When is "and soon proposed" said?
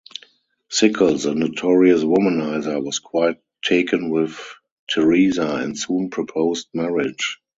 5.57-6.69